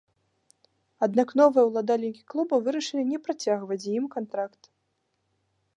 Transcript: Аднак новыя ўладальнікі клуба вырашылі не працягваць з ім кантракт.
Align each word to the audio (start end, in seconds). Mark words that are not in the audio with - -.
Аднак 1.07 1.33
новыя 1.41 1.65
ўладальнікі 1.67 2.23
клуба 2.33 2.55
вырашылі 2.67 3.03
не 3.11 3.19
працягваць 3.27 3.83
з 3.87 3.95
ім 3.99 4.05
кантракт. 4.19 4.63